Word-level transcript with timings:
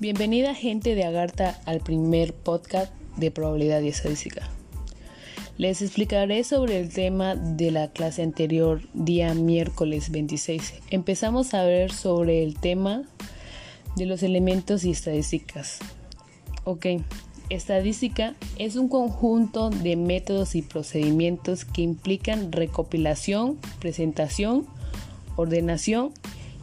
Bienvenida 0.00 0.54
gente 0.54 0.94
de 0.94 1.02
Agartha 1.02 1.58
al 1.66 1.80
primer 1.80 2.32
podcast 2.32 2.92
de 3.16 3.32
probabilidad 3.32 3.80
y 3.80 3.88
estadística. 3.88 4.48
Les 5.56 5.82
explicaré 5.82 6.44
sobre 6.44 6.78
el 6.78 6.92
tema 6.92 7.34
de 7.34 7.72
la 7.72 7.90
clase 7.90 8.22
anterior, 8.22 8.80
día 8.94 9.34
miércoles 9.34 10.12
26. 10.12 10.74
Empezamos 10.90 11.52
a 11.52 11.64
ver 11.64 11.90
sobre 11.90 12.44
el 12.44 12.60
tema 12.60 13.02
de 13.96 14.06
los 14.06 14.22
elementos 14.22 14.84
y 14.84 14.92
estadísticas. 14.92 15.80
Ok, 16.62 16.86
estadística 17.50 18.36
es 18.56 18.76
un 18.76 18.88
conjunto 18.88 19.68
de 19.68 19.96
métodos 19.96 20.54
y 20.54 20.62
procedimientos 20.62 21.64
que 21.64 21.82
implican 21.82 22.52
recopilación, 22.52 23.58
presentación, 23.80 24.64
ordenación 25.34 26.12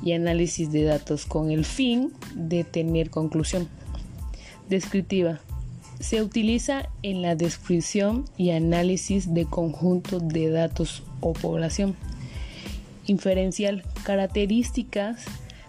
y 0.04 0.14
análisis 0.14 0.72
de 0.72 0.84
datos 0.84 1.26
con 1.26 1.52
el 1.52 1.66
fin 1.66 2.12
de 2.34 2.64
tener 2.64 3.10
conclusión. 3.10 3.68
Descriptiva. 4.70 5.40
Se 6.00 6.22
utiliza 6.22 6.90
en 7.04 7.22
la 7.22 7.36
descripción 7.36 8.26
y 8.38 8.52
análisis 8.52 9.34
de 9.34 9.46
conjuntos 9.46 10.28
de 10.28 10.50
datos 10.50 11.04
o 11.22 11.34
población. 11.34 11.96
Inferencial. 13.08 13.84
Características 14.04 15.26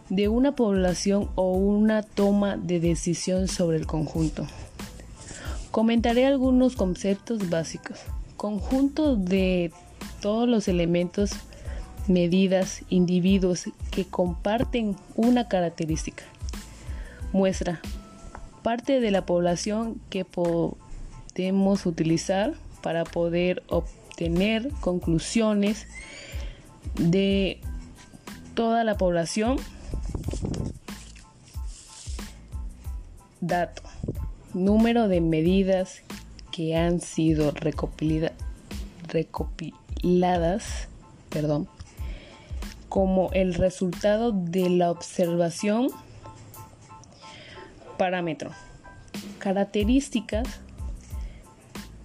de 0.08 0.28
una 0.28 0.54
población 0.54 1.28
o 1.34 1.52
una 1.52 2.02
toma 2.02 2.56
de 2.56 2.80
decisión 2.80 3.48
sobre 3.48 3.76
el 3.76 3.86
conjunto. 3.86 4.46
Comentaré 5.70 6.26
algunos 6.26 6.76
conceptos 6.76 7.50
básicos. 7.50 7.98
Conjunto 8.36 9.16
de 9.16 9.72
todos 10.20 10.48
los 10.48 10.68
elementos 10.68 11.30
medidas, 12.08 12.82
individuos 12.88 13.64
que 13.90 14.04
comparten 14.04 14.96
una 15.14 15.48
característica. 15.48 16.24
Muestra 17.32 17.80
parte 18.62 19.00
de 19.00 19.10
la 19.10 19.26
población 19.26 20.00
que 20.10 20.24
podemos 20.24 21.86
utilizar 21.86 22.54
para 22.82 23.04
poder 23.04 23.62
obtener 23.68 24.70
conclusiones 24.80 25.86
de 26.98 27.60
toda 28.54 28.84
la 28.84 28.96
población. 28.96 29.58
Dato. 33.40 33.82
Número 34.54 35.08
de 35.08 35.20
medidas 35.20 36.02
que 36.50 36.76
han 36.76 37.00
sido 37.00 37.50
recopiladas, 37.50 38.32
perdón, 41.28 41.68
como 42.88 43.30
el 43.32 43.54
resultado 43.54 44.32
de 44.32 44.70
la 44.70 44.90
observación 44.90 45.88
parámetro. 47.96 48.50
Características 49.38 50.60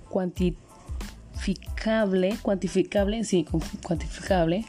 cuantificable, 0.09 2.37
cuantificable, 2.41 3.23
sí, 3.23 3.45
cuantificable 3.83 4.65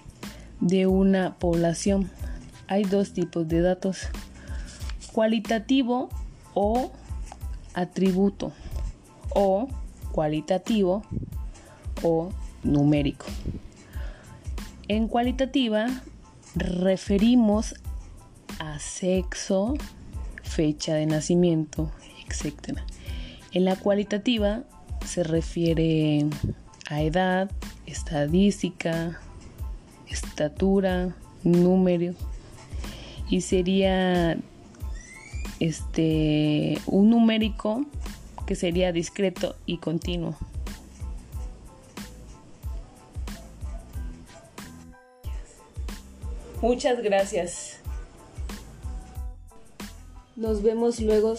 de 0.60 0.86
una 0.86 1.36
población. 1.38 2.10
Hay 2.68 2.84
dos 2.84 3.12
tipos 3.12 3.48
de 3.48 3.60
datos, 3.60 4.08
cualitativo 5.12 6.08
o 6.54 6.92
atributo 7.74 8.52
o 9.34 9.68
cualitativo 10.12 11.02
o 12.02 12.30
numérico. 12.62 13.26
En 14.92 15.08
cualitativa 15.08 15.86
referimos 16.54 17.74
a 18.58 18.78
sexo, 18.78 19.72
fecha 20.42 20.92
de 20.92 21.06
nacimiento, 21.06 21.90
etc. 22.28 22.78
En 23.52 23.64
la 23.64 23.76
cualitativa 23.76 24.64
se 25.06 25.24
refiere 25.24 26.26
a 26.90 27.00
edad, 27.00 27.50
estadística, 27.86 29.18
estatura, 30.10 31.16
número 31.42 32.12
y 33.30 33.40
sería 33.40 34.36
este 35.58 36.76
un 36.84 37.08
numérico 37.08 37.86
que 38.46 38.56
sería 38.56 38.92
discreto 38.92 39.56
y 39.64 39.78
continuo. 39.78 40.36
Muchas 46.62 47.02
gracias. 47.02 47.80
Nos 50.36 50.62
vemos 50.62 51.00
luego 51.00 51.34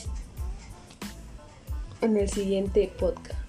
en 2.02 2.18
el 2.18 2.30
siguiente 2.30 2.92
podcast. 3.00 3.43